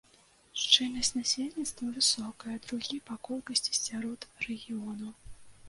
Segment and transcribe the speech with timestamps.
[0.61, 5.17] Шчыльнасць насельніцтва высокая, другі па колькасці сярод рэгіёнаў.